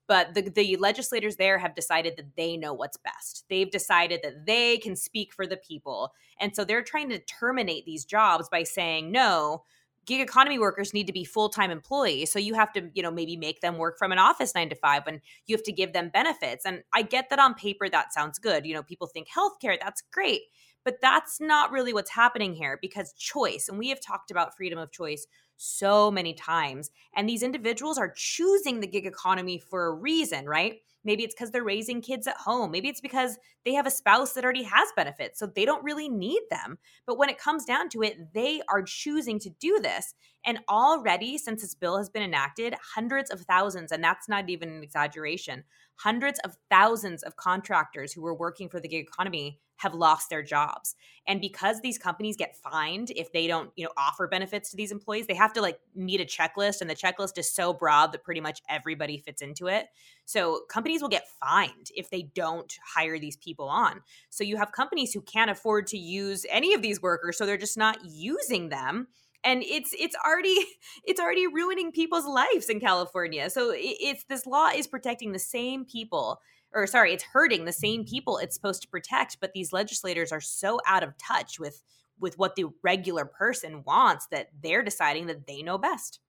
but 0.09 0.35
the, 0.35 0.43
the 0.43 0.77
legislators 0.77 1.37
there 1.37 1.59
have 1.59 1.75
decided 1.75 2.15
that 2.17 2.37
they 2.37 2.57
know 2.57 2.73
what's 2.73 2.97
best. 2.97 3.45
They've 3.49 3.71
decided 3.71 4.21
that 4.23 4.47
they 4.47 4.79
can 4.79 4.97
speak 4.97 5.33
for 5.33 5.47
the 5.47 5.57
people. 5.57 6.13
And 6.41 6.55
so 6.57 6.65
they're 6.65 6.83
trying 6.83 7.11
to 7.11 7.19
terminate 7.21 7.87
these 7.87 8.05
jobs 8.05 8.49
by 8.49 8.65
saying, 8.65 9.13
no, 9.13 9.63
gig 10.05 10.21
economy 10.21 10.59
workers 10.59 10.93
need 10.93 11.07
to 11.07 11.13
be 11.13 11.25
full-time 11.25 11.71
employees 11.71 12.33
so 12.33 12.39
you 12.39 12.55
have 12.55 12.73
to 12.73 12.91
you 12.95 13.03
know 13.05 13.11
maybe 13.11 13.37
make 13.37 13.61
them 13.61 13.79
work 13.79 13.97
from 13.97 14.11
an 14.11 14.19
office 14.19 14.53
9 14.55 14.69
to 14.71 14.75
5 14.75 15.03
and 15.07 15.21
you 15.47 15.55
have 15.55 15.63
to 15.63 15.71
give 15.73 15.93
them 15.93 16.11
benefits 16.13 16.67
and 16.67 16.83
i 16.93 17.03
get 17.03 17.31
that 17.31 17.39
on 17.39 17.55
paper 17.55 17.89
that 17.89 18.13
sounds 18.13 18.39
good 18.39 18.67
you 18.67 18.75
know 18.75 18.83
people 18.83 19.07
think 19.07 19.29
healthcare 19.29 19.79
that's 19.81 20.03
great 20.13 20.43
but 20.85 21.01
that's 21.01 21.41
not 21.41 21.71
really 21.71 21.93
what's 21.93 22.11
happening 22.11 22.55
here 22.55 22.79
because 22.81 23.13
choice 23.15 23.69
and 23.69 23.79
we 23.79 23.89
have 23.89 24.01
talked 24.01 24.31
about 24.31 24.57
freedom 24.57 24.79
of 24.79 24.91
choice 24.91 25.27
so 25.63 26.11
many 26.11 26.35
times. 26.35 26.91
And 27.15 27.29
these 27.29 27.43
individuals 27.43 27.99
are 27.99 28.13
choosing 28.17 28.81
the 28.81 28.87
gig 28.87 29.07
economy 29.07 29.59
for 29.59 29.87
a 29.87 29.95
reason, 29.95 30.47
right? 30.47 30.81
Maybe 31.05 31.25
it's 31.25 31.35
because 31.35 31.51
they're 31.51 31.65
raising 31.65 32.01
kids 32.01 32.27
at 32.27 32.37
home. 32.37 32.71
Maybe 32.71 32.89
it's 32.89 33.01
because 33.01 33.37
they 33.65 33.75
have 33.75 33.87
a 33.87 33.91
spouse 33.91 34.33
that 34.33 34.45
already 34.45 34.63
has 34.63 34.89
benefits, 34.95 35.39
so 35.39 35.47
they 35.47 35.65
don't 35.65 35.83
really 35.83 36.09
need 36.09 36.43
them. 36.51 36.79
But 37.07 37.19
when 37.19 37.29
it 37.29 37.39
comes 37.39 37.65
down 37.65 37.89
to 37.91 38.03
it, 38.03 38.33
they 38.33 38.63
are 38.69 38.83
choosing 38.83 39.39
to 39.41 39.51
do 39.51 39.81
this. 39.81 40.15
And 40.45 40.61
already, 40.69 41.39
since 41.39 41.63
this 41.63 41.75
bill 41.75 41.99
has 41.99 42.09
been 42.09 42.23
enacted, 42.23 42.75
hundreds 42.95 43.31
of 43.31 43.41
thousands, 43.43 43.91
and 43.91 44.03
that's 44.03 44.29
not 44.29 44.49
even 44.49 44.69
an 44.69 44.83
exaggeration, 44.83 45.65
hundreds 45.97 46.39
of 46.41 46.57
thousands 46.71 47.23
of 47.23 47.37
contractors 47.37 48.13
who 48.13 48.23
were 48.23 48.35
working 48.35 48.69
for 48.69 48.81
the 48.81 48.89
gig 48.89 49.07
economy 49.09 49.59
have 49.83 49.95
lost 49.95 50.31
their 50.31 50.43
jobs. 50.43 50.95
And 51.27 51.41
because 51.41 51.81
these 51.81 51.99
companies 51.99 52.37
get 52.37 52.57
fined 52.57 53.11
if 53.15 53.33
they 53.33 53.47
don't, 53.47 53.71
you 53.77 53.85
know, 53.85 53.91
offer 53.97 54.27
benefits 54.27 54.71
to 54.71 54.77
these 54.77 54.91
employees, 54.91 55.27
they 55.27 55.35
have 55.35 55.53
to 55.53 55.61
like 55.61 55.79
meet 55.95 56.21
a 56.21 56.25
checklist 56.25 56.81
and 56.81 56.89
the 56.89 56.97
checklist 56.97 57.39
is 57.39 57.51
so 57.51 57.73
broad 57.73 58.13
that 58.13 58.25
pretty 58.25 58.41
much 58.41 58.61
everybody 58.69 59.19
fits 59.19 59.43
into 59.43 59.67
it. 59.67 59.87
So 60.25 60.63
companies 60.69 61.03
will 61.03 61.09
get 61.09 61.29
fined 61.41 61.89
if 61.95 62.11
they 62.11 62.23
don't 62.23 62.73
hire 62.95 63.19
these 63.19 63.37
people 63.37 63.69
on. 63.69 64.01
So 64.31 64.45
you 64.45 64.57
have 64.57 64.73
companies 64.73 65.13
who 65.13 65.21
can't 65.21 65.51
afford 65.51 65.87
to 65.89 65.99
use 65.99 66.47
any 66.51 66.75
of 66.75 66.83
these 66.83 67.03
workers 67.03 67.39
so 67.39 67.47
they're 67.47 67.57
just 67.57 67.79
not 67.79 67.99
using 68.05 68.69
them 68.69 69.09
and 69.45 69.63
it's 69.63 69.95
it's 69.99 70.17
already 70.27 70.57
it's 71.05 71.21
already 71.21 71.47
ruining 71.47 71.93
people's 71.93 72.27
lives 72.27 72.69
in 72.69 72.81
California. 72.81 73.51
So 73.51 73.73
it's 73.75 74.25
this 74.25 74.47
law 74.47 74.69
is 74.69 74.87
protecting 74.87 75.33
the 75.33 75.39
same 75.39 75.85
people 75.85 76.41
or 76.75 76.87
sorry, 76.87 77.13
it's 77.13 77.25
hurting 77.25 77.65
the 77.65 77.73
same 77.73 78.05
people 78.05 78.39
it's 78.39 78.55
supposed 78.55 78.83
to 78.83 78.89
protect, 78.89 79.39
but 79.41 79.53
these 79.53 79.73
legislators 79.73 80.33
are 80.33 80.41
so 80.41 80.81
out 80.87 81.03
of 81.03 81.17
touch 81.19 81.59
with 81.59 81.83
with 82.19 82.39
what 82.39 82.55
the 82.55 82.67
regular 82.83 83.25
person 83.25 83.83
wants 83.85 84.27
that 84.31 84.49
they're 84.63 84.83
deciding 84.83 85.27
that 85.27 85.47
they 85.47 85.63
know 85.63 85.79
best. 85.79 86.21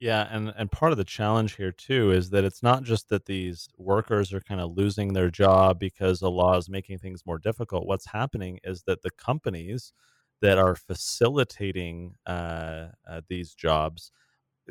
Yeah, 0.00 0.26
and 0.30 0.52
and 0.56 0.70
part 0.70 0.92
of 0.92 0.98
the 0.98 1.04
challenge 1.04 1.56
here 1.56 1.72
too 1.72 2.10
is 2.10 2.30
that 2.30 2.44
it's 2.44 2.62
not 2.62 2.84
just 2.84 3.10
that 3.10 3.26
these 3.26 3.68
workers 3.76 4.32
are 4.32 4.40
kind 4.40 4.60
of 4.60 4.76
losing 4.76 5.12
their 5.12 5.30
job 5.30 5.78
because 5.78 6.20
the 6.20 6.30
law 6.30 6.56
is 6.56 6.70
making 6.70 6.98
things 6.98 7.26
more 7.26 7.38
difficult. 7.38 7.86
What's 7.86 8.06
happening 8.06 8.60
is 8.64 8.82
that 8.84 9.02
the 9.02 9.10
companies 9.10 9.92
that 10.40 10.56
are 10.56 10.74
facilitating 10.74 12.14
uh, 12.26 12.86
uh, 13.06 13.20
these 13.28 13.54
jobs 13.54 14.10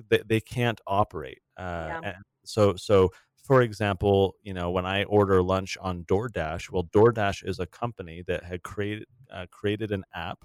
they, 0.09 0.21
they 0.25 0.39
can't 0.39 0.81
operate. 0.87 1.41
Uh, 1.57 1.99
yeah. 2.03 2.13
so 2.45 2.75
so 2.75 3.11
for 3.49 3.63
example, 3.63 4.35
you 4.43 4.53
know, 4.53 4.69
when 4.71 4.85
I 4.85 5.05
order 5.05 5.41
lunch 5.41 5.75
on 5.81 6.03
DoorDash, 6.05 6.71
well, 6.71 6.85
DoorDash 6.85 7.47
is 7.49 7.59
a 7.59 7.65
company 7.65 8.23
that 8.27 8.43
had 8.45 8.63
created 8.63 9.07
uh, 9.33 9.47
created 9.51 9.91
an 9.91 10.05
app 10.13 10.39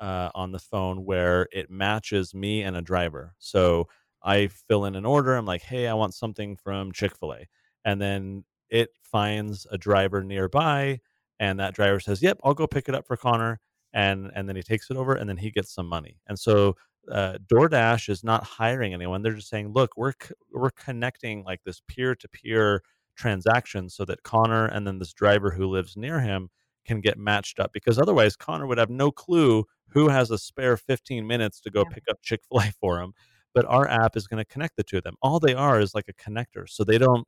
uh, 0.00 0.30
on 0.34 0.52
the 0.52 0.58
phone 0.58 1.04
where 1.04 1.48
it 1.52 1.70
matches 1.70 2.34
me 2.34 2.62
and 2.62 2.76
a 2.76 2.82
driver. 2.82 3.34
So 3.38 3.88
I 4.22 4.48
fill 4.48 4.86
in 4.86 4.96
an 4.96 5.06
order. 5.06 5.34
I'm 5.36 5.46
like, 5.46 5.62
hey, 5.62 5.86
I 5.88 5.94
want 5.94 6.14
something 6.14 6.56
from 6.56 6.92
Chick 6.92 7.16
Fil 7.18 7.34
A, 7.34 7.48
and 7.84 8.00
then 8.00 8.44
it 8.70 8.90
finds 9.02 9.66
a 9.70 9.78
driver 9.78 10.24
nearby, 10.24 11.00
and 11.40 11.60
that 11.60 11.74
driver 11.74 12.00
says, 12.00 12.22
"Yep, 12.22 12.40
I'll 12.44 12.54
go 12.54 12.66
pick 12.66 12.88
it 12.88 12.94
up 12.94 13.06
for 13.06 13.16
Connor." 13.16 13.60
And 13.92 14.30
and 14.34 14.48
then 14.48 14.56
he 14.56 14.62
takes 14.62 14.90
it 14.90 14.96
over, 14.96 15.14
and 15.14 15.28
then 15.28 15.36
he 15.38 15.50
gets 15.50 15.74
some 15.74 15.86
money. 15.88 16.18
And 16.28 16.38
so 16.38 16.76
uh, 17.10 17.38
DoorDash 17.46 18.08
is 18.08 18.24
not 18.24 18.44
hiring 18.44 18.94
anyone. 18.94 19.22
They're 19.22 19.32
just 19.32 19.48
saying, 19.48 19.72
look, 19.72 19.96
we're 19.96 20.12
we're 20.52 20.70
connecting 20.70 21.44
like 21.44 21.60
this 21.64 21.80
peer 21.86 22.14
to 22.14 22.28
peer 22.28 22.82
transaction 23.16 23.88
so 23.88 24.04
that 24.04 24.22
Connor 24.22 24.66
and 24.66 24.86
then 24.86 24.98
this 24.98 25.12
driver 25.12 25.50
who 25.50 25.66
lives 25.66 25.96
near 25.96 26.20
him 26.20 26.48
can 26.86 27.00
get 27.00 27.18
matched 27.18 27.60
up 27.60 27.72
because 27.72 27.98
otherwise 27.98 28.36
Connor 28.36 28.66
would 28.66 28.78
have 28.78 28.90
no 28.90 29.10
clue 29.10 29.64
who 29.88 30.08
has 30.08 30.30
a 30.30 30.38
spare 30.38 30.76
15 30.76 31.26
minutes 31.26 31.60
to 31.60 31.70
go 31.70 31.80
yeah. 31.80 31.94
pick 31.94 32.04
up 32.08 32.18
Chick-fil-A 32.22 32.72
for 32.80 33.00
him. 33.00 33.12
But 33.52 33.66
our 33.66 33.88
app 33.88 34.16
is 34.16 34.28
going 34.28 34.38
to 34.38 34.44
connect 34.44 34.76
the 34.76 34.84
two 34.84 34.98
of 34.98 35.04
them. 35.04 35.16
All 35.22 35.40
they 35.40 35.54
are 35.54 35.80
is 35.80 35.94
like 35.94 36.08
a 36.08 36.12
connector. 36.12 36.68
So 36.68 36.84
they 36.84 36.98
don't 36.98 37.26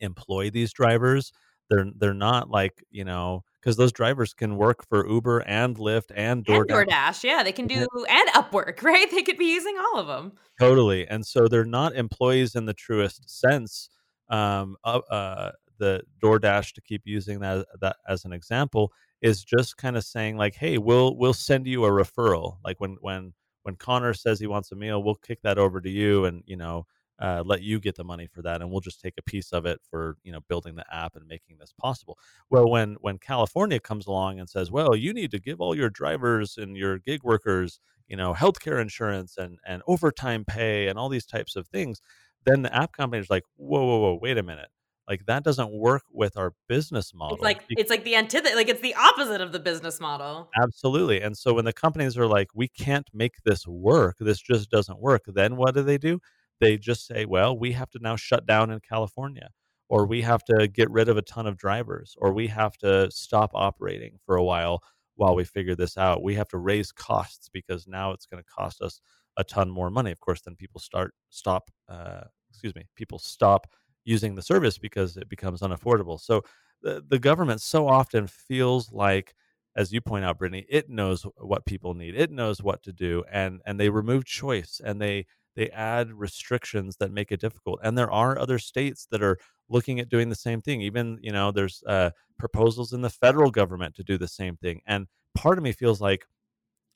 employ 0.00 0.50
these 0.50 0.72
drivers. 0.72 1.32
They're 1.68 1.86
they're 1.94 2.14
not 2.14 2.50
like, 2.50 2.82
you 2.90 3.04
know, 3.04 3.44
because 3.60 3.76
those 3.76 3.92
drivers 3.92 4.32
can 4.32 4.56
work 4.56 4.86
for 4.88 5.06
Uber 5.08 5.40
and 5.40 5.76
Lyft 5.76 6.10
and 6.14 6.44
DoorDash. 6.44 6.60
And 6.60 6.90
DoorDash, 6.90 7.24
yeah, 7.24 7.42
they 7.42 7.52
can 7.52 7.66
do 7.66 7.86
and 8.08 8.28
Upwork, 8.30 8.82
right? 8.82 9.10
They 9.10 9.22
could 9.22 9.38
be 9.38 9.52
using 9.52 9.76
all 9.78 9.98
of 9.98 10.06
them. 10.06 10.32
Totally, 10.58 11.06
and 11.06 11.24
so 11.26 11.48
they're 11.48 11.64
not 11.64 11.94
employees 11.94 12.54
in 12.54 12.66
the 12.66 12.74
truest 12.74 13.28
sense. 13.28 13.90
Um, 14.28 14.76
uh, 14.84 15.50
the 15.78 16.02
DoorDash 16.22 16.72
to 16.74 16.80
keep 16.80 17.02
using 17.04 17.40
that 17.40 17.66
that 17.80 17.96
as 18.06 18.24
an 18.24 18.32
example 18.32 18.92
is 19.22 19.42
just 19.42 19.76
kind 19.76 19.96
of 19.96 20.04
saying 20.04 20.36
like, 20.36 20.54
hey, 20.54 20.78
we'll 20.78 21.16
we'll 21.16 21.34
send 21.34 21.66
you 21.66 21.84
a 21.84 21.90
referral. 21.90 22.58
Like 22.64 22.80
when 22.80 22.96
when 23.00 23.32
when 23.62 23.76
Connor 23.76 24.14
says 24.14 24.40
he 24.40 24.46
wants 24.46 24.72
a 24.72 24.76
meal, 24.76 25.02
we'll 25.02 25.16
kick 25.16 25.40
that 25.42 25.58
over 25.58 25.80
to 25.80 25.90
you, 25.90 26.24
and 26.24 26.42
you 26.46 26.56
know 26.56 26.86
uh, 27.20 27.42
let 27.44 27.62
you 27.62 27.78
get 27.78 27.96
the 27.96 28.04
money 28.04 28.26
for 28.26 28.42
that 28.42 28.62
and 28.62 28.70
we'll 28.70 28.80
just 28.80 29.00
take 29.00 29.14
a 29.18 29.22
piece 29.22 29.52
of 29.52 29.66
it 29.66 29.80
for 29.88 30.16
you 30.22 30.32
know 30.32 30.40
building 30.48 30.74
the 30.74 30.84
app 30.94 31.16
and 31.16 31.26
making 31.26 31.56
this 31.58 31.72
possible. 31.78 32.18
Well 32.48 32.68
when 32.70 32.96
when 33.00 33.18
california 33.18 33.80
comes 33.80 34.06
along 34.06 34.38
and 34.38 34.48
says 34.48 34.70
well 34.70 34.96
you 34.96 35.12
need 35.12 35.30
to 35.32 35.38
give 35.38 35.60
all 35.60 35.74
your 35.74 35.90
drivers 35.90 36.56
and 36.56 36.76
your 36.76 36.98
gig 36.98 37.22
workers 37.22 37.80
you 38.08 38.16
know 38.16 38.34
healthcare 38.34 38.80
insurance 38.80 39.36
and 39.36 39.58
and 39.66 39.82
overtime 39.86 40.44
pay 40.44 40.88
and 40.88 40.98
all 40.98 41.08
these 41.08 41.26
types 41.26 41.56
of 41.56 41.66
things 41.68 42.00
then 42.44 42.62
the 42.62 42.74
app 42.74 42.92
company 42.92 43.20
is 43.20 43.30
like 43.30 43.44
whoa 43.56 43.84
whoa 43.84 43.98
whoa 43.98 44.18
wait 44.20 44.38
a 44.38 44.42
minute. 44.42 44.68
Like 45.08 45.26
that 45.26 45.42
doesn't 45.42 45.72
work 45.72 46.02
with 46.12 46.36
our 46.36 46.54
business 46.68 47.12
model 47.12 47.34
it's 47.34 47.42
like 47.42 47.64
it's 47.70 47.90
like 47.90 48.04
the 48.04 48.14
antithesis 48.14 48.54
like 48.54 48.68
it's 48.68 48.80
the 48.80 48.94
opposite 48.94 49.40
of 49.40 49.50
the 49.50 49.58
business 49.58 50.00
model. 50.00 50.48
Absolutely 50.62 51.20
and 51.20 51.36
so 51.36 51.54
when 51.54 51.64
the 51.64 51.72
companies 51.72 52.16
are 52.16 52.28
like 52.28 52.48
we 52.54 52.68
can't 52.68 53.08
make 53.12 53.34
this 53.44 53.66
work 53.66 54.16
this 54.20 54.40
just 54.40 54.70
doesn't 54.70 55.00
work 55.00 55.22
then 55.26 55.56
what 55.56 55.74
do 55.74 55.82
they 55.82 55.98
do 55.98 56.20
they 56.60 56.76
just 56.78 57.06
say, 57.06 57.24
well, 57.24 57.56
we 57.58 57.72
have 57.72 57.90
to 57.90 57.98
now 58.00 58.16
shut 58.16 58.46
down 58.46 58.70
in 58.70 58.80
California, 58.80 59.50
or 59.88 60.06
we 60.06 60.22
have 60.22 60.44
to 60.44 60.68
get 60.68 60.90
rid 60.90 61.08
of 61.08 61.16
a 61.16 61.22
ton 61.22 61.46
of 61.46 61.56
drivers, 61.56 62.14
or 62.18 62.32
we 62.32 62.46
have 62.48 62.76
to 62.78 63.10
stop 63.10 63.50
operating 63.54 64.18
for 64.24 64.36
a 64.36 64.44
while 64.44 64.82
while 65.16 65.34
we 65.34 65.44
figure 65.44 65.74
this 65.74 65.96
out. 65.98 66.22
We 66.22 66.34
have 66.36 66.48
to 66.48 66.58
raise 66.58 66.92
costs 66.92 67.48
because 67.52 67.86
now 67.86 68.12
it's 68.12 68.26
going 68.26 68.42
to 68.42 68.50
cost 68.50 68.80
us 68.82 69.00
a 69.36 69.44
ton 69.44 69.70
more 69.70 69.90
money. 69.90 70.10
Of 70.10 70.20
course, 70.20 70.42
then 70.42 70.56
people 70.56 70.80
start 70.80 71.14
stop. 71.30 71.70
Uh, 71.88 72.22
excuse 72.50 72.74
me, 72.74 72.84
people 72.96 73.18
stop 73.18 73.66
using 74.04 74.34
the 74.34 74.42
service 74.42 74.78
because 74.78 75.16
it 75.16 75.28
becomes 75.28 75.60
unaffordable. 75.60 76.20
So 76.20 76.42
the, 76.82 77.04
the 77.06 77.18
government 77.18 77.60
so 77.60 77.86
often 77.86 78.26
feels 78.26 78.92
like 78.92 79.34
as 79.76 79.92
you 79.92 80.00
point 80.00 80.24
out, 80.24 80.38
Brittany, 80.38 80.66
it 80.68 80.90
knows 80.90 81.24
what 81.36 81.64
people 81.64 81.94
need. 81.94 82.16
It 82.16 82.30
knows 82.32 82.60
what 82.62 82.82
to 82.84 82.92
do, 82.92 83.24
and 83.30 83.60
and 83.66 83.78
they 83.78 83.88
remove 83.88 84.24
choice 84.24 84.80
and 84.84 85.00
they 85.00 85.26
they 85.56 85.68
add 85.70 86.12
restrictions 86.12 86.96
that 86.98 87.12
make 87.12 87.32
it 87.32 87.40
difficult. 87.40 87.80
And 87.82 87.96
there 87.96 88.10
are 88.10 88.38
other 88.38 88.58
states 88.58 89.06
that 89.10 89.22
are 89.22 89.38
looking 89.68 90.00
at 90.00 90.08
doing 90.08 90.28
the 90.28 90.34
same 90.34 90.60
thing. 90.60 90.80
Even 90.82 91.18
you 91.22 91.32
know, 91.32 91.50
there's 91.50 91.82
uh, 91.86 92.10
proposals 92.38 92.92
in 92.92 93.02
the 93.02 93.10
federal 93.10 93.50
government 93.50 93.94
to 93.96 94.04
do 94.04 94.18
the 94.18 94.28
same 94.28 94.56
thing. 94.56 94.80
And 94.86 95.06
part 95.34 95.58
of 95.58 95.64
me 95.64 95.72
feels 95.72 96.00
like, 96.00 96.26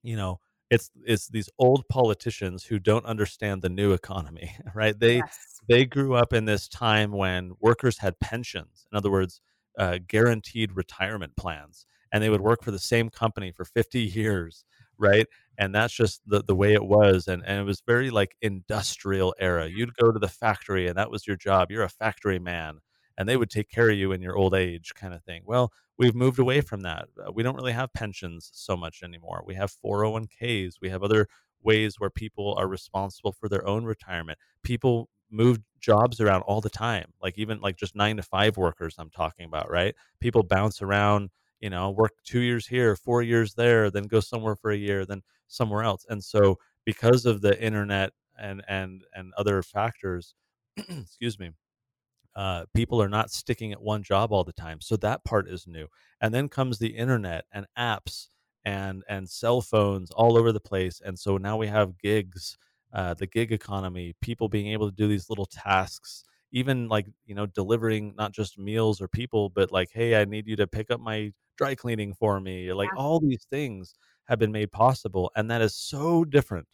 you 0.03 0.17
know, 0.17 0.41
it's 0.71 0.91
it's 1.05 1.29
these 1.29 1.51
old 1.59 1.85
politicians 1.89 2.65
who 2.65 2.79
don't 2.79 3.07
understand 3.07 3.63
the 3.63 3.69
new 3.69 3.93
economy, 3.93 4.55
right? 4.75 4.99
They 4.99 5.17
yes. 5.17 5.61
they 5.69 5.85
grew 5.85 6.15
up 6.15 6.33
in 6.33 6.45
this 6.45 6.69
time 6.69 7.13
when 7.13 7.53
workers 7.61 7.99
had 7.99 8.19
pensions. 8.21 8.87
In 8.91 8.97
other 8.97 9.11
words, 9.11 9.41
uh, 9.79 9.99
guaranteed 10.07 10.73
retirement 10.77 11.37
plans 11.37 11.87
and 12.15 12.23
they 12.23 12.31
would 12.31 12.41
work 12.41 12.63
for 12.63 12.71
the 12.71 12.79
same 12.79 13.11
company 13.11 13.51
for 13.51 13.65
50 13.65 14.01
years 14.15 14.65
right? 14.99 15.27
And 15.59 15.75
that's 15.75 15.95
just 15.95 16.21
the, 16.27 16.43
the 16.43 16.55
way 16.55 16.75
it 16.75 16.85
was 16.85 17.29
and, 17.29 17.43
and 17.47 17.61
it 17.61 17.65
was 17.65 17.83
very 17.87 18.11
like 18.11 18.37
industrial 18.43 19.35
era. 19.39 19.69
You'd 19.69 19.97
go 19.97 20.11
to 20.11 20.19
the 20.19 20.29
factory 20.29 20.89
and 20.89 20.97
that 20.97 21.11
was 21.11 21.27
your 21.27 21.37
job. 21.37 21.71
You're 21.71 21.85
a 21.85 21.89
factory 21.89 22.39
man 22.39 22.81
and 23.17 23.29
they 23.29 23.37
would 23.37 23.51
take 23.51 23.71
care 23.71 23.91
of 23.91 23.97
you 23.97 24.13
in 24.13 24.21
your 24.23 24.37
old 24.37 24.55
age 24.55 24.93
kind 24.95 25.15
of 25.15 25.23
thing. 25.25 25.43
Well 25.45 25.73
we've 25.97 26.15
moved 26.15 26.39
away 26.41 26.61
from 26.61 26.81
that. 26.81 27.07
Uh, 27.25 27.31
we 27.33 27.43
don't 27.43 27.55
really 27.55 27.73
have 27.73 27.93
pensions 27.93 28.51
so 28.53 28.77
much 28.77 29.03
anymore. 29.03 29.45
We 29.47 29.55
have 29.55 29.73
401ks 29.85 30.75
we 30.81 30.89
have 30.91 31.03
other 31.03 31.29
ways 31.63 31.95
where 31.99 32.11
people 32.11 32.55
are 32.59 32.69
responsible 32.69 33.33
for 33.33 33.49
their 33.49 33.67
own 33.67 33.85
retirement. 33.85 34.39
People 34.63 35.09
move 35.31 35.59
jobs 35.81 36.21
around 36.21 36.43
all 36.43 36.61
the 36.61 36.71
time 36.71 37.13
like 37.21 37.37
even 37.37 37.61
like 37.61 37.77
just 37.77 37.95
nine 37.95 38.17
to 38.17 38.23
five 38.23 38.57
workers 38.57 38.95
i'm 38.99 39.11
talking 39.11 39.45
about 39.45 39.71
right? 39.71 39.95
People 40.21 40.43
bounce 40.43 40.81
around 40.81 41.29
you 41.65 41.71
know 41.71 41.91
work 41.91 42.13
two 42.25 42.41
years 42.41 42.67
here 42.67 42.95
four 42.95 43.23
years 43.23 43.55
there 43.55 43.91
then 43.91 44.05
go 44.05 44.21
somewhere 44.21 44.55
for 44.55 44.71
a 44.73 44.77
year 44.77 45.07
then 45.07 45.23
somewhere 45.49 45.83
else. 45.83 46.05
And 46.09 46.23
so 46.23 46.59
because 46.85 47.25
of 47.25 47.41
the 47.41 47.59
internet 47.61 48.13
and 48.39 48.63
and 48.69 49.03
and 49.15 49.33
other 49.39 49.63
factors 49.63 50.35
excuse 50.77 51.39
me 51.39 51.51
uh, 52.37 52.65
people 52.75 53.01
are 53.01 53.09
not 53.09 53.31
sticking 53.31 53.71
at 53.73 53.81
one 53.81 54.03
job 54.03 54.33
all 54.33 54.43
the 54.43 54.53
time. 54.53 54.81
So 54.81 54.97
that 54.97 55.25
part 55.25 55.49
is 55.49 55.69
new. 55.69 55.87
And 56.21 56.35
then 56.35 56.49
comes 56.49 56.81
the 56.81 56.89
internet 56.89 57.45
and 57.53 57.65
apps 57.79 58.27
and 58.65 59.05
and 59.09 59.31
cell 59.31 59.61
phones 59.61 60.11
all 60.11 60.37
over 60.37 60.51
the 60.51 60.59
place. 60.61 61.01
And 61.05 61.17
so 61.17 61.37
now 61.37 61.57
we 61.57 61.69
have 61.69 61.99
gigs 61.99 62.59
uh, 62.93 63.15
the 63.15 63.27
gig 63.27 63.53
economy 63.53 64.15
people 64.21 64.49
being 64.49 64.69
able 64.69 64.89
to 64.91 64.97
do 64.97 65.09
these 65.09 65.29
little 65.29 65.47
tasks 65.47 66.25
even 66.55 66.89
like 66.89 67.07
you 67.27 67.35
know 67.35 67.45
delivering 67.45 68.15
not 68.17 68.33
just 68.33 68.59
meals 68.59 69.01
or 69.03 69.09
people 69.09 69.51
but 69.51 69.71
like 69.71 69.91
hey 69.93 70.19
i 70.19 70.25
need 70.25 70.47
you 70.47 70.57
to 70.57 70.67
pick 70.67 70.91
up 70.91 71.01
my 71.01 71.31
dry 71.57 71.75
cleaning 71.75 72.15
for 72.15 72.41
me. 72.41 72.73
Like 72.73 72.91
yeah. 72.95 73.03
all 73.03 73.21
these 73.21 73.47
things 73.51 73.95
have 74.27 74.39
been 74.39 74.53
made 74.53 74.73
possible. 74.73 75.31
And 75.37 75.51
that 75.51 75.63
is 75.63 75.75
so 75.75 76.25
different 76.25 76.67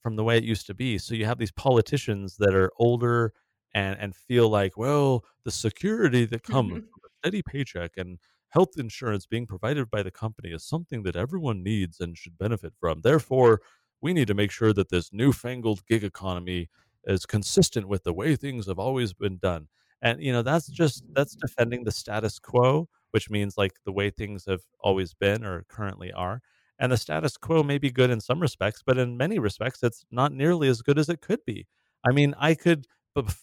from 0.00 0.16
the 0.16 0.24
way 0.24 0.36
it 0.36 0.44
used 0.44 0.66
to 0.66 0.74
be. 0.74 0.98
So 0.98 1.14
you 1.14 1.26
have 1.26 1.38
these 1.38 1.52
politicians 1.52 2.36
that 2.38 2.54
are 2.54 2.72
older 2.78 3.32
and, 3.74 3.98
and 4.00 4.14
feel 4.14 4.48
like, 4.48 4.76
well, 4.76 5.24
the 5.44 5.50
security 5.50 6.24
that 6.26 6.42
comes 6.42 6.72
from 6.72 6.78
a 7.04 7.08
steady 7.20 7.42
paycheck 7.42 7.92
and 7.96 8.18
health 8.48 8.78
insurance 8.78 9.26
being 9.26 9.46
provided 9.46 9.90
by 9.90 10.02
the 10.02 10.10
company 10.10 10.50
is 10.50 10.64
something 10.64 11.02
that 11.04 11.16
everyone 11.16 11.62
needs 11.62 12.00
and 12.00 12.18
should 12.18 12.36
benefit 12.38 12.72
from. 12.80 13.00
Therefore, 13.02 13.60
we 14.00 14.12
need 14.12 14.26
to 14.26 14.34
make 14.34 14.50
sure 14.50 14.72
that 14.72 14.88
this 14.88 15.12
newfangled 15.12 15.86
gig 15.86 16.02
economy 16.02 16.68
is 17.04 17.26
consistent 17.26 17.88
with 17.88 18.04
the 18.04 18.12
way 18.12 18.36
things 18.36 18.66
have 18.66 18.78
always 18.78 19.12
been 19.12 19.38
done. 19.38 19.68
And 20.02 20.22
you 20.22 20.32
know, 20.32 20.42
that's 20.42 20.68
just 20.68 21.04
that's 21.12 21.34
defending 21.34 21.84
the 21.84 21.92
status 21.92 22.38
quo 22.38 22.88
which 23.10 23.30
means 23.30 23.58
like 23.58 23.72
the 23.84 23.92
way 23.92 24.10
things 24.10 24.44
have 24.46 24.62
always 24.80 25.14
been 25.14 25.44
or 25.44 25.64
currently 25.68 26.12
are. 26.12 26.40
And 26.78 26.92
the 26.92 26.96
status 26.96 27.36
quo 27.36 27.62
may 27.62 27.78
be 27.78 27.90
good 27.90 28.10
in 28.10 28.20
some 28.20 28.40
respects, 28.40 28.82
but 28.84 28.96
in 28.96 29.16
many 29.16 29.38
respects, 29.38 29.82
it's 29.82 30.04
not 30.10 30.32
nearly 30.32 30.68
as 30.68 30.82
good 30.82 30.98
as 30.98 31.08
it 31.08 31.20
could 31.20 31.44
be. 31.44 31.66
I 32.06 32.12
mean, 32.12 32.34
I 32.38 32.54
could 32.54 32.86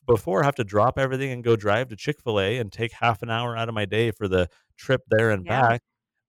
before 0.08 0.44
have 0.44 0.56
to 0.56 0.64
drop 0.64 0.98
everything 0.98 1.32
and 1.32 1.44
go 1.44 1.56
drive 1.56 1.90
to 1.90 1.96
Chick 1.96 2.20
fil 2.24 2.40
A 2.40 2.58
and 2.58 2.72
take 2.72 2.94
half 2.94 3.22
an 3.22 3.30
hour 3.30 3.56
out 3.56 3.70
of 3.70 3.76
my 3.76 3.86
day 3.86 4.12
for 4.12 4.28
the 4.28 4.50
trip 4.76 5.02
there 5.10 5.30
and 5.30 5.46
yeah. 5.46 5.62
back. 5.62 5.82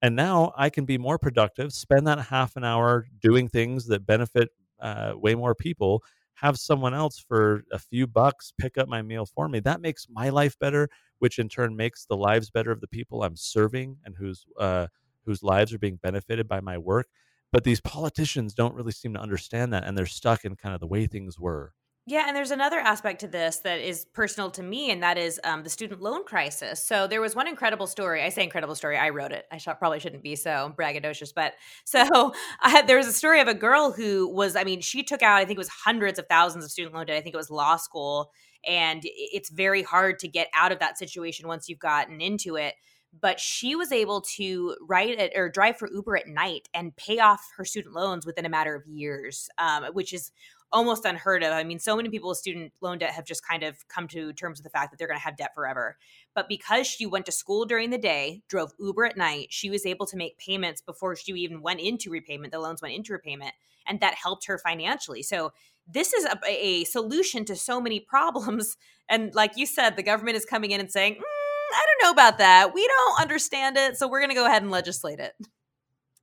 And 0.02 0.14
now 0.14 0.52
I 0.56 0.70
can 0.70 0.84
be 0.84 0.98
more 0.98 1.18
productive, 1.18 1.72
spend 1.72 2.06
that 2.06 2.18
half 2.26 2.56
an 2.56 2.64
hour 2.64 3.06
doing 3.20 3.48
things 3.48 3.86
that 3.86 4.06
benefit 4.06 4.50
uh, 4.80 5.12
way 5.16 5.34
more 5.34 5.54
people, 5.54 6.04
have 6.40 6.56
someone 6.58 6.94
else 6.94 7.18
for 7.18 7.64
a 7.72 7.78
few 7.78 8.06
bucks 8.06 8.52
pick 8.58 8.78
up 8.78 8.88
my 8.88 9.02
meal 9.02 9.26
for 9.26 9.48
me. 9.48 9.60
That 9.60 9.80
makes 9.80 10.06
my 10.10 10.28
life 10.28 10.58
better, 10.58 10.88
which 11.18 11.38
in 11.38 11.48
turn 11.48 11.76
makes 11.76 12.04
the 12.06 12.16
lives 12.16 12.50
better 12.50 12.70
of 12.70 12.80
the 12.80 12.88
people 12.88 13.22
I'm 13.22 13.36
serving 13.36 13.96
and 14.04 14.14
whose 14.16 14.44
uh, 14.58 14.86
whose 15.26 15.42
lives 15.42 15.72
are 15.74 15.78
being 15.78 15.96
benefited 16.02 16.48
by 16.48 16.60
my 16.60 16.78
work. 16.78 17.08
But 17.52 17.64
these 17.64 17.80
politicians 17.80 18.54
don't 18.54 18.74
really 18.74 18.92
seem 18.92 19.14
to 19.14 19.20
understand 19.20 19.72
that, 19.72 19.84
and 19.84 19.96
they're 19.96 20.06
stuck 20.06 20.44
in 20.44 20.56
kind 20.56 20.74
of 20.74 20.80
the 20.80 20.86
way 20.86 21.06
things 21.06 21.38
were. 21.38 21.72
Yeah, 22.10 22.24
and 22.26 22.34
there's 22.34 22.52
another 22.52 22.78
aspect 22.78 23.20
to 23.20 23.28
this 23.28 23.58
that 23.58 23.80
is 23.80 24.06
personal 24.06 24.50
to 24.52 24.62
me, 24.62 24.90
and 24.90 25.02
that 25.02 25.18
is 25.18 25.38
um, 25.44 25.62
the 25.62 25.68
student 25.68 26.00
loan 26.00 26.24
crisis. 26.24 26.82
So 26.82 27.06
there 27.06 27.20
was 27.20 27.36
one 27.36 27.46
incredible 27.46 27.86
story. 27.86 28.22
I 28.22 28.30
say 28.30 28.42
incredible 28.42 28.74
story. 28.74 28.96
I 28.96 29.10
wrote 29.10 29.30
it. 29.30 29.44
I 29.52 29.58
sh- 29.58 29.68
probably 29.78 30.00
shouldn't 30.00 30.22
be 30.22 30.34
so 30.34 30.72
braggadocious, 30.78 31.34
but 31.34 31.52
so 31.84 32.32
I, 32.62 32.80
there 32.80 32.96
was 32.96 33.08
a 33.08 33.12
story 33.12 33.42
of 33.42 33.48
a 33.48 33.52
girl 33.52 33.92
who 33.92 34.26
was. 34.26 34.56
I 34.56 34.64
mean, 34.64 34.80
she 34.80 35.02
took 35.02 35.20
out. 35.22 35.36
I 35.36 35.44
think 35.44 35.58
it 35.58 35.58
was 35.58 35.68
hundreds 35.68 36.18
of 36.18 36.24
thousands 36.30 36.64
of 36.64 36.70
student 36.70 36.94
loan 36.94 37.04
debt. 37.04 37.18
I 37.18 37.20
think 37.20 37.34
it 37.34 37.36
was 37.38 37.50
law 37.50 37.76
school, 37.76 38.30
and 38.66 39.02
it's 39.04 39.50
very 39.50 39.82
hard 39.82 40.18
to 40.20 40.28
get 40.28 40.48
out 40.54 40.72
of 40.72 40.78
that 40.78 40.96
situation 40.96 41.46
once 41.46 41.68
you've 41.68 41.78
gotten 41.78 42.22
into 42.22 42.56
it 42.56 42.72
but 43.20 43.40
she 43.40 43.74
was 43.74 43.90
able 43.90 44.20
to 44.20 44.76
ride 44.86 45.10
it 45.10 45.32
or 45.34 45.48
drive 45.48 45.76
for 45.76 45.88
Uber 45.90 46.18
at 46.18 46.28
night 46.28 46.68
and 46.74 46.94
pay 46.96 47.18
off 47.18 47.40
her 47.56 47.64
student 47.64 47.94
loans 47.94 48.26
within 48.26 48.44
a 48.44 48.50
matter 48.50 48.74
of 48.74 48.86
years, 48.86 49.48
um, 49.58 49.84
which 49.92 50.12
is 50.12 50.30
almost 50.72 51.04
unheard 51.04 51.42
of. 51.42 51.52
I 51.52 51.64
mean, 51.64 51.78
so 51.78 51.96
many 51.96 52.08
people 52.08 52.28
with 52.28 52.38
student 52.38 52.72
loan 52.80 52.98
debt 52.98 53.12
have 53.12 53.24
just 53.24 53.46
kind 53.46 53.62
of 53.62 53.86
come 53.88 54.06
to 54.08 54.32
terms 54.32 54.58
with 54.58 54.64
the 54.64 54.70
fact 54.70 54.90
that 54.90 54.98
they're 54.98 55.08
going 55.08 55.18
to 55.18 55.24
have 55.24 55.36
debt 55.36 55.54
forever. 55.54 55.96
But 56.34 56.48
because 56.48 56.86
she 56.86 57.06
went 57.06 57.26
to 57.26 57.32
school 57.32 57.64
during 57.64 57.90
the 57.90 57.98
day, 57.98 58.42
drove 58.48 58.72
Uber 58.78 59.06
at 59.06 59.16
night, 59.16 59.48
she 59.50 59.70
was 59.70 59.86
able 59.86 60.06
to 60.06 60.16
make 60.16 60.38
payments 60.38 60.80
before 60.80 61.16
she 61.16 61.32
even 61.32 61.62
went 61.62 61.80
into 61.80 62.10
repayment. 62.10 62.52
The 62.52 62.58
loans 62.58 62.82
went 62.82 62.94
into 62.94 63.12
repayment, 63.12 63.52
and 63.86 64.00
that 64.00 64.14
helped 64.14 64.46
her 64.46 64.58
financially. 64.58 65.22
So 65.22 65.52
this 65.86 66.12
is 66.12 66.26
a, 66.26 66.38
a 66.46 66.84
solution 66.84 67.44
to 67.46 67.56
so 67.56 67.80
many 67.80 68.00
problems. 68.08 68.76
And 69.08 69.34
like 69.34 69.52
you 69.56 69.66
said, 69.66 69.96
the 69.96 70.02
government 70.02 70.36
is 70.36 70.44
coming 70.44 70.70
in 70.70 70.80
and 70.80 70.90
saying, 70.90 71.14
mm, 71.14 71.20
I 71.20 71.86
don't 71.86 72.06
know 72.06 72.12
about 72.12 72.38
that. 72.38 72.74
We 72.74 72.86
don't 72.86 73.20
understand 73.20 73.76
it, 73.76 73.96
so 73.96 74.06
we're 74.08 74.20
going 74.20 74.30
to 74.30 74.34
go 74.34 74.46
ahead 74.46 74.62
and 74.62 74.70
legislate 74.70 75.18
it. 75.18 75.34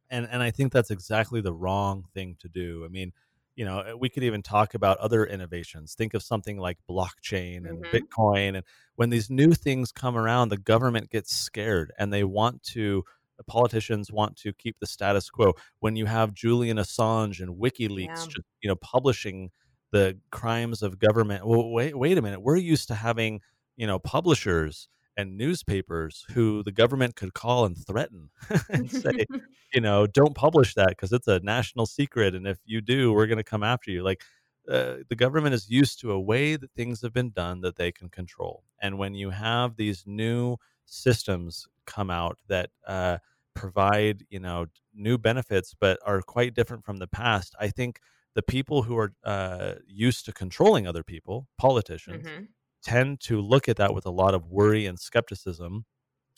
And 0.10 0.28
and 0.30 0.44
I 0.44 0.52
think 0.52 0.72
that's 0.72 0.92
exactly 0.92 1.42
the 1.42 1.54
wrong 1.54 2.06
thing 2.14 2.38
to 2.42 2.48
do. 2.48 2.84
I 2.86 2.90
mean, 2.90 3.12
you 3.56 3.66
know 3.66 3.80
eh, 3.80 3.94
we 3.94 4.10
could 4.10 4.24
even 4.24 4.42
talk 4.42 4.74
about 4.74 4.98
other 4.98 5.26
innovations 5.26 5.94
think 5.96 6.14
of 6.14 6.24
something 6.24 6.58
like 6.58 6.78
blockchain 6.90 7.68
and 7.68 7.84
mm-hmm. 7.84 7.96
bitcoin 7.96 8.56
and 8.56 8.64
when 8.96 9.10
these 9.10 9.30
new 9.30 9.54
things 9.54 9.92
come 9.92 10.18
around 10.18 10.50
the 10.50 10.58
government 10.58 11.10
gets 11.10 11.36
scared 11.36 11.92
and 11.98 12.12
they 12.12 12.24
want 12.24 12.62
to 12.64 13.04
the 13.38 13.44
politicians 13.44 14.12
want 14.12 14.36
to 14.38 14.54
keep 14.54 14.78
the 14.80 14.88
status 14.88 15.30
quo 15.30 15.54
when 15.80 15.96
you 15.96 16.06
have 16.06 16.34
julian 16.34 16.78
assange 16.78 17.40
and 17.40 17.56
wikileaks 17.58 18.08
yeah. 18.08 18.26
just 18.26 18.48
you 18.62 18.70
know 18.70 18.76
publishing 18.76 19.50
the 19.92 20.18
crimes 20.32 20.82
of 20.82 21.00
government 21.00 21.46
well 21.46 21.72
wait 21.72 21.98
wait 21.98 22.18
a 22.18 22.22
minute 22.22 22.42
we're 22.42 22.56
used 22.56 22.88
to 22.88 22.96
having 22.96 23.40
you 23.78 23.88
know 23.88 24.00
publishers 24.00 24.88
and 25.18 25.38
newspapers 25.38 26.26
who 26.34 26.64
the 26.64 26.72
government 26.72 27.16
could 27.16 27.34
call 27.34 27.66
and 27.66 27.78
threaten 27.86 28.30
and 28.70 28.92
say, 28.92 29.26
you 29.74 29.82
know, 29.82 30.08
don't 30.08 30.36
publish 30.36 30.74
that 30.76 30.90
because 30.90 31.14
it's 31.14 31.28
a 31.28 31.40
national 31.40 31.86
secret. 31.86 32.36
And 32.36 32.48
if 32.48 32.60
you 32.66 32.82
do, 32.82 33.14
we're 33.14 33.28
going 33.28 33.38
to 33.38 33.44
come 33.44 33.64
after 33.64 33.92
you. 33.92 34.04
Like 34.04 34.22
uh, 34.70 34.98
the 35.08 35.16
government 35.16 35.54
is 35.54 35.70
used 35.70 36.00
to 36.02 36.12
a 36.12 36.20
way 36.20 36.56
that 36.56 36.72
things 36.72 37.02
have 37.02 37.14
been 37.14 37.32
done 37.32 37.62
that 37.62 37.76
they 37.76 37.92
can 37.92 38.10
control. 38.10 38.64
And 38.82 38.98
when 38.98 39.14
you 39.14 39.30
have 39.30 39.76
these 39.76 40.04
new 40.06 40.58
systems 40.86 41.68
come 41.86 42.10
out 42.10 42.40
that 42.48 42.70
uh, 42.88 43.20
provide, 43.54 44.26
you 44.30 44.40
know, 44.40 44.66
new 44.94 45.18
benefits, 45.18 45.74
but 45.80 46.00
are 46.06 46.22
quite 46.22 46.54
different 46.54 46.84
from 46.84 46.98
the 46.98 47.08
past, 47.08 47.56
I 47.60 47.70
think 47.70 48.00
the 48.34 48.42
people 48.42 48.84
who 48.84 48.98
are 48.98 49.14
uh, 49.24 49.76
used 49.88 50.26
to 50.26 50.34
controlling 50.34 50.88
other 50.88 51.04
people, 51.04 51.48
politicians, 51.58 52.26
mm-hmm 52.26 52.44
tend 52.86 53.22
to 53.22 53.42
look 53.42 53.70
at 53.70 53.78
that 53.78 53.94
with 53.96 54.08
a 54.08 54.12
lot 54.12 54.36
of 54.36 54.48
worry 54.50 54.88
and 54.88 55.00
skepticism. 55.00 55.86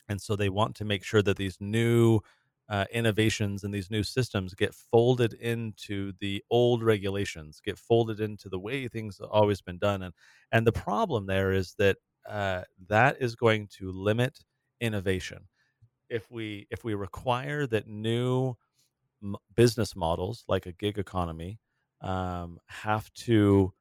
And 0.08 0.20
so 0.20 0.36
they 0.36 0.48
want 0.48 0.74
to 0.76 0.84
make 0.84 1.04
sure 1.04 1.22
that 1.22 1.36
these 1.36 1.58
new 1.60 2.20
uh, 2.68 2.84
innovations 2.92 3.64
and 3.64 3.72
these 3.72 3.90
new 3.90 4.02
systems 4.02 4.54
get 4.54 4.74
folded 4.74 5.34
into 5.34 6.12
the 6.20 6.42
old 6.50 6.82
regulations, 6.82 7.60
get 7.64 7.78
folded 7.78 8.20
into 8.20 8.48
the 8.48 8.58
way 8.58 8.88
things 8.88 9.18
have 9.18 9.30
always 9.30 9.60
been 9.62 9.78
done. 9.78 10.02
And, 10.02 10.14
and 10.52 10.66
the 10.66 10.72
problem 10.72 11.26
there 11.26 11.52
is 11.52 11.74
that 11.78 11.96
uh, 12.28 12.62
that 12.88 13.16
is 13.20 13.34
going 13.36 13.68
to 13.78 13.90
limit 13.92 14.38
innovation. 14.80 15.48
If 16.10 16.30
we 16.30 16.66
if 16.70 16.84
we 16.84 16.94
require 16.94 17.66
that 17.68 17.86
new 17.88 18.56
m- 19.22 19.36
business 19.54 19.96
models 19.96 20.44
like 20.48 20.66
a 20.66 20.72
gig 20.72 20.98
economy 20.98 21.58
um, 22.00 22.58
have 22.66 23.12
to 23.14 23.72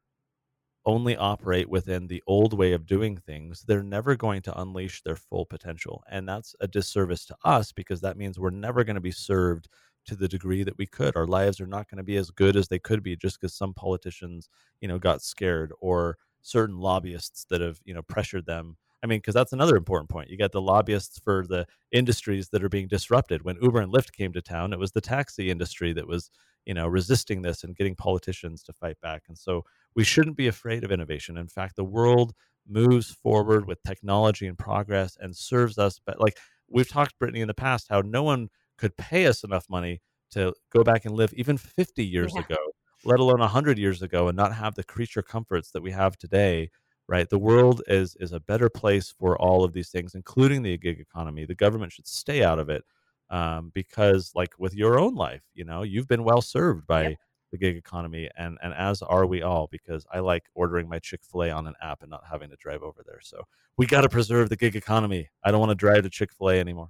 only 0.88 1.16
operate 1.18 1.70
within 1.70 2.08
the 2.08 2.24
old 2.26 2.58
way 2.58 2.72
of 2.72 2.88
doing 2.88 3.18
things, 3.18 3.64
they're 3.68 3.84
never 3.84 4.16
going 4.16 4.42
to 4.44 4.60
unleash 4.60 5.04
their 5.04 5.18
full 5.18 5.46
potential. 5.46 6.04
And 6.10 6.28
that's 6.28 6.56
a 6.62 6.68
disservice 6.68 7.26
to 7.26 7.36
us 7.44 7.72
because 7.72 8.02
that 8.02 8.18
means 8.18 8.40
we're 8.40 8.50
never 8.50 8.84
going 8.84 8.96
to 8.96 9.02
be 9.02 9.12
served 9.12 9.68
to 10.06 10.16
the 10.16 10.30
degree 10.30 10.64
that 10.64 10.78
we 10.78 10.88
could. 10.88 11.16
Our 11.16 11.28
lives 11.28 11.60
are 11.60 11.68
not 11.68 11.90
going 11.90 11.98
to 11.98 12.04
be 12.04 12.16
as 12.16 12.32
good 12.32 12.56
as 12.56 12.70
they 12.70 12.80
could 12.80 13.04
be 13.04 13.18
just 13.18 13.40
because 13.40 13.54
some 13.54 13.74
politicians, 13.74 14.50
you 14.82 14.88
know, 14.88 14.98
got 14.98 15.22
scared 15.22 15.74
or 15.82 16.18
certain 16.42 16.80
lobbyists 16.80 17.46
that 17.50 17.60
have, 17.60 17.80
you 17.84 17.94
know, 17.94 18.02
pressured 18.02 18.46
them. 18.46 18.78
I 19.04 19.08
mean, 19.08 19.20
because 19.20 19.34
that's 19.34 19.54
another 19.54 19.76
important 19.76 20.10
point. 20.10 20.30
You 20.30 20.38
got 20.38 20.54
the 20.54 20.62
lobbyists 20.62 21.20
for 21.20 21.46
the 21.46 21.68
industries 21.92 22.50
that 22.50 22.64
are 22.64 22.70
being 22.70 22.88
disrupted. 22.88 23.44
When 23.44 23.62
Uber 23.62 23.82
and 23.82 23.94
Lyft 23.94 24.14
came 24.14 24.34
to 24.34 24.42
town, 24.42 24.74
it 24.74 24.80
was 24.80 24.92
the 24.92 25.02
taxi 25.02 25.52
industry 25.52 25.94
that 25.94 26.08
was, 26.08 26.32
you 26.66 26.74
know, 26.74 26.88
resisting 26.88 27.42
this 27.42 27.64
and 27.64 27.76
getting 27.76 27.96
politicians 27.96 28.64
to 28.64 28.74
fight 28.74 29.00
back. 29.02 29.24
And 29.28 29.38
so 29.38 29.64
we 29.98 30.04
shouldn't 30.04 30.38
be 30.38 30.48
afraid 30.48 30.84
of 30.84 30.92
innovation. 30.92 31.38
In 31.38 31.48
fact, 31.48 31.76
the 31.76 31.84
world 31.84 32.34
moves 32.68 33.10
forward 33.10 33.68
with 33.68 33.82
technology 33.82 34.46
and 34.46 34.58
progress 34.58 35.18
and 35.20 35.36
serves 35.36 35.80
us. 35.80 36.00
But 36.06 36.22
like 36.22 36.38
we've 36.70 36.88
talked, 36.88 37.18
Brittany, 37.18 37.42
in 37.42 37.48
the 37.48 37.56
past, 37.56 37.88
how 37.90 38.02
no 38.02 38.22
one 38.22 38.50
could 38.78 38.96
pay 38.96 39.26
us 39.26 39.44
enough 39.44 39.66
money 39.68 40.00
to 40.32 40.54
go 40.72 40.84
back 40.84 41.06
and 41.06 41.16
live 41.16 41.34
even 41.34 41.58
50 41.58 42.06
years 42.06 42.34
yeah. 42.36 42.42
ago, 42.42 42.58
let 43.06 43.20
alone 43.20 43.40
100 43.40 43.80
years 43.80 44.04
ago, 44.04 44.28
and 44.28 44.38
not 44.38 44.54
have 44.54 44.76
the 44.76 44.84
creature 44.84 45.24
comforts 45.24 45.72
that 45.72 45.82
we 45.82 45.92
have 45.92 46.16
today. 46.16 46.70
Right, 47.10 47.30
the 47.30 47.40
world 47.40 47.82
is 47.88 48.18
is 48.20 48.34
a 48.34 48.40
better 48.42 48.70
place 48.70 49.14
for 49.18 49.42
all 49.42 49.64
of 49.64 49.72
these 49.72 49.90
things, 49.90 50.14
including 50.14 50.62
the 50.62 50.78
gig 50.78 51.00
economy. 51.00 51.46
The 51.46 51.56
government 51.56 51.94
should 51.94 52.06
stay 52.06 52.44
out 52.44 52.60
of 52.60 52.70
it 52.70 52.84
um, 53.30 53.72
because, 53.74 54.34
like 54.36 54.54
with 54.60 54.76
your 54.76 55.00
own 55.00 55.16
life, 55.16 55.42
you 55.54 55.64
know, 55.64 55.84
you've 55.84 56.10
been 56.10 56.26
well 56.26 56.42
served 56.42 56.86
by 56.86 57.04
yep 57.04 57.18
the 57.52 57.58
gig 57.58 57.78
economy 57.78 58.30
and 58.38 58.58
and 58.62 58.74
as 58.74 59.02
are 59.02 59.26
we 59.26 59.42
all 59.42 59.68
because 59.72 60.06
I 60.14 60.20
like 60.20 60.44
ordering 60.54 60.90
my 60.90 61.00
Chick-fil-A 61.00 61.50
on 61.50 61.68
an 61.68 61.76
app 61.82 62.02
and 62.02 62.10
not 62.10 62.24
having 62.30 62.50
to 62.50 62.56
drive 62.58 62.84
over 62.84 63.02
there. 63.06 63.20
So 63.22 63.44
we 63.78 63.86
got 63.86 64.02
to 64.02 64.10
preserve 64.10 64.50
the 64.50 64.56
gig 64.56 64.76
economy. 64.76 65.30
I 65.44 65.52
don't 65.52 65.60
want 65.60 65.72
to 65.72 65.76
drive 65.76 66.04
to 66.04 66.10
Chick-fil-A 66.10 66.60
anymore. 66.60 66.90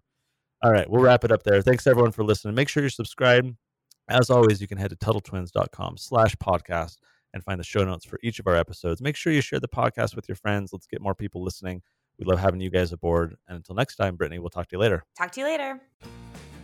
All 0.64 0.72
right, 0.72 0.90
we'll 0.90 1.04
wrap 1.04 1.24
it 1.24 1.32
up 1.32 1.44
there. 1.44 1.62
Thanks 1.62 1.86
everyone 1.86 2.12
for 2.12 2.24
listening. 2.24 2.56
Make 2.56 2.70
sure 2.70 2.82
you're 2.82 2.90
subscribed. 2.90 3.56
As 4.10 4.30
always, 4.30 4.62
you 4.62 4.68
can 4.68 4.78
head 4.78 4.90
to 4.90 4.96
TuttleTwins.com 4.96 5.98
slash 5.98 6.36
podcast 6.38 6.98
and 7.34 7.44
find 7.44 7.60
the 7.60 7.64
show 7.64 7.84
notes 7.84 8.06
for 8.06 8.20
each 8.24 8.40
of 8.40 8.48
our 8.48 8.56
episodes. 8.56 9.02
Make 9.02 9.16
sure 9.16 9.34
you 9.34 9.42
share 9.42 9.60
the 9.60 9.68
podcast 9.68 10.16
with 10.16 10.28
your 10.28 10.38
friends. 10.38 10.72
Let's 10.74 10.88
get 10.88 11.02
more 11.02 11.14
people 11.14 11.44
listening. 11.44 11.82
We 12.18 12.26
love 12.26 12.40
having 12.40 12.62
you 12.62 12.70
guys 12.70 12.92
aboard. 12.94 13.36
And 13.48 13.58
until 13.58 13.76
next 13.76 13.98
time, 13.98 14.16
Brittany, 14.16 14.40
we'll 14.40 14.50
talk 14.50 14.68
to 14.70 14.76
you 14.76 14.80
later. 14.80 15.04
Talk 15.18 15.32
to 15.34 15.42
you 15.42 15.46
later. 15.46 15.82